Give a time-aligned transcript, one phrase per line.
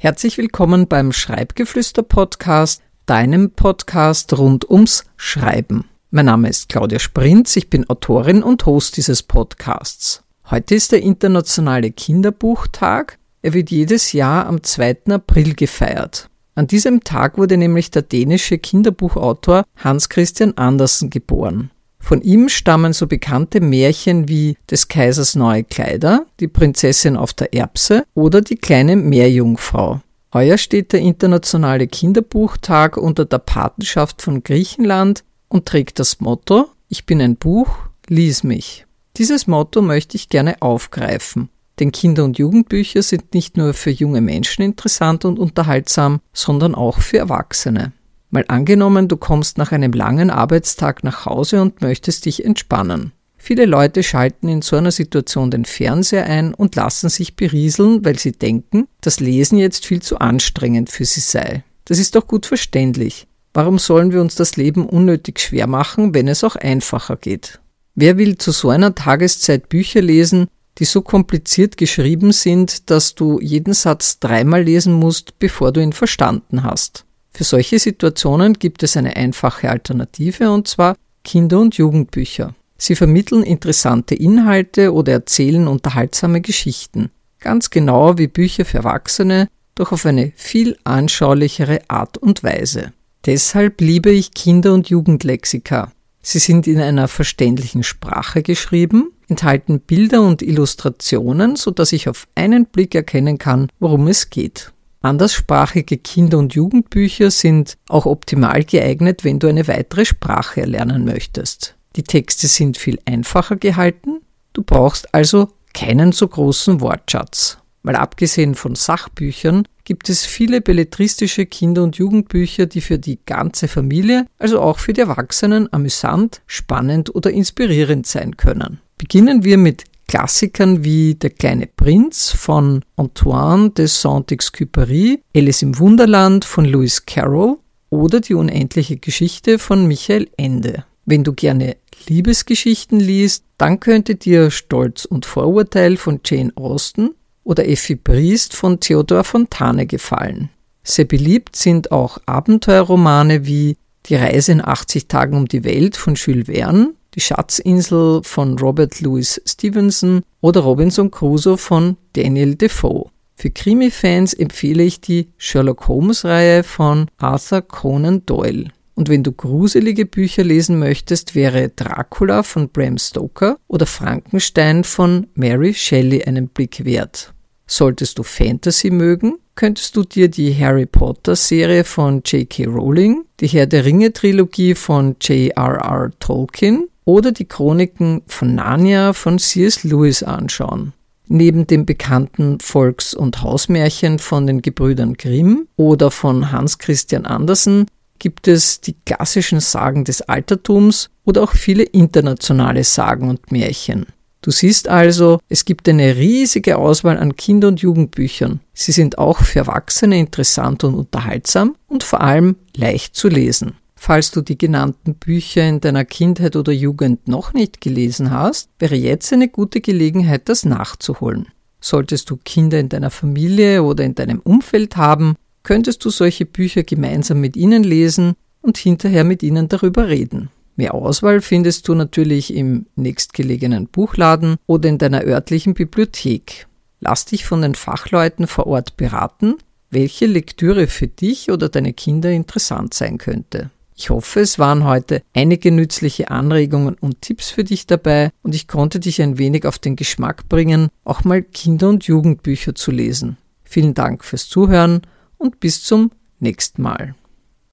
[0.00, 5.86] Herzlich willkommen beim Schreibgeflüster Podcast, deinem Podcast rund ums Schreiben.
[6.12, 10.22] Mein Name ist Claudia Sprinz, ich bin Autorin und Host dieses Podcasts.
[10.48, 13.18] Heute ist der internationale Kinderbuchtag.
[13.42, 14.98] Er wird jedes Jahr am 2.
[15.10, 16.30] April gefeiert.
[16.54, 21.72] An diesem Tag wurde nämlich der dänische Kinderbuchautor Hans Christian Andersen geboren.
[22.08, 27.52] Von ihm stammen so bekannte Märchen wie des Kaisers neue Kleider, die Prinzessin auf der
[27.52, 30.00] Erbse oder die kleine Meerjungfrau.
[30.32, 37.04] Heuer steht der internationale Kinderbuchtag unter der Patenschaft von Griechenland und trägt das Motto Ich
[37.04, 37.68] bin ein Buch,
[38.06, 38.86] lies mich.
[39.18, 44.22] Dieses Motto möchte ich gerne aufgreifen, denn Kinder- und Jugendbücher sind nicht nur für junge
[44.22, 47.92] Menschen interessant und unterhaltsam, sondern auch für Erwachsene.
[48.30, 53.12] Mal angenommen, du kommst nach einem langen Arbeitstag nach Hause und möchtest dich entspannen.
[53.38, 58.18] Viele Leute schalten in so einer Situation den Fernseher ein und lassen sich berieseln, weil
[58.18, 61.64] sie denken, das Lesen jetzt viel zu anstrengend für sie sei.
[61.86, 63.26] Das ist doch gut verständlich.
[63.54, 67.60] Warum sollen wir uns das Leben unnötig schwer machen, wenn es auch einfacher geht?
[67.94, 70.48] Wer will zu so einer Tageszeit Bücher lesen,
[70.78, 75.92] die so kompliziert geschrieben sind, dass du jeden Satz dreimal lesen musst, bevor du ihn
[75.92, 77.06] verstanden hast?
[77.38, 82.56] Für solche Situationen gibt es eine einfache Alternative und zwar Kinder- und Jugendbücher.
[82.76, 89.92] Sie vermitteln interessante Inhalte oder erzählen unterhaltsame Geschichten, ganz genau wie Bücher für Erwachsene, doch
[89.92, 92.92] auf eine viel anschaulichere Art und Weise.
[93.24, 95.92] Deshalb liebe ich Kinder- und Jugendlexika.
[96.20, 102.26] Sie sind in einer verständlichen Sprache geschrieben, enthalten Bilder und Illustrationen, so dass ich auf
[102.34, 104.72] einen Blick erkennen kann, worum es geht.
[105.00, 111.76] Anderssprachige Kinder- und Jugendbücher sind auch optimal geeignet, wenn du eine weitere Sprache erlernen möchtest.
[111.96, 114.20] Die Texte sind viel einfacher gehalten,
[114.52, 117.58] du brauchst also keinen so großen Wortschatz.
[117.82, 123.68] Mal abgesehen von Sachbüchern gibt es viele belletristische Kinder- und Jugendbücher, die für die ganze
[123.68, 128.80] Familie, also auch für die Erwachsenen, amüsant, spannend oder inspirierend sein können.
[128.98, 136.44] Beginnen wir mit Klassikern wie Der kleine Prinz von Antoine de Saint-Exupéry, Alice im Wunderland
[136.44, 137.58] von Lewis Carroll
[137.90, 140.84] oder Die unendliche Geschichte von Michael Ende.
[141.04, 141.76] Wenn du gerne
[142.06, 147.10] Liebesgeschichten liest, dann könnte dir Stolz und Vorurteil von Jane Austen
[147.44, 150.48] oder Effi Briest von Theodor Fontane gefallen.
[150.82, 153.76] Sehr beliebt sind auch Abenteuerromane wie
[154.06, 159.00] Die Reise in 80 Tagen um die Welt von Jules Verne die Schatzinsel von Robert
[159.00, 163.10] Louis Stevenson oder Robinson Crusoe von Daniel Defoe.
[163.34, 168.66] Für Krimi-Fans empfehle ich die Sherlock Holmes-Reihe von Arthur Conan Doyle.
[168.94, 175.26] Und wenn du gruselige Bücher lesen möchtest, wäre Dracula von Bram Stoker oder Frankenstein von
[175.34, 177.34] Mary Shelley einen Blick wert.
[177.66, 182.66] Solltest du Fantasy mögen, könntest du dir die Harry Potter Serie von J.K.
[182.66, 186.12] Rowling, die Herr der Ringe Trilogie von J.R.R.
[186.20, 189.82] Tolkien oder die Chroniken von Narnia von C.S.
[189.82, 190.92] Lewis anschauen.
[191.26, 197.86] Neben dem bekannten Volks- und Hausmärchen von den Gebrüdern Grimm oder von Hans Christian Andersen
[198.18, 204.04] gibt es die klassischen Sagen des Altertums oder auch viele internationale Sagen und Märchen.
[204.42, 208.60] Du siehst also, es gibt eine riesige Auswahl an Kinder- und Jugendbüchern.
[208.74, 213.76] Sie sind auch für Erwachsene interessant und unterhaltsam und vor allem leicht zu lesen.
[214.00, 218.94] Falls du die genannten Bücher in deiner Kindheit oder Jugend noch nicht gelesen hast, wäre
[218.94, 221.48] jetzt eine gute Gelegenheit, das nachzuholen.
[221.80, 226.84] Solltest du Kinder in deiner Familie oder in deinem Umfeld haben, könntest du solche Bücher
[226.84, 230.48] gemeinsam mit ihnen lesen und hinterher mit ihnen darüber reden.
[230.76, 236.68] Mehr Auswahl findest du natürlich im nächstgelegenen Buchladen oder in deiner örtlichen Bibliothek.
[237.00, 239.56] Lass dich von den Fachleuten vor Ort beraten,
[239.90, 243.70] welche Lektüre für dich oder deine Kinder interessant sein könnte.
[244.00, 248.68] Ich hoffe, es waren heute einige nützliche Anregungen und Tipps für dich dabei und ich
[248.68, 253.38] konnte dich ein wenig auf den Geschmack bringen, auch mal Kinder- und Jugendbücher zu lesen.
[253.64, 255.02] Vielen Dank fürs Zuhören
[255.36, 257.16] und bis zum nächsten Mal.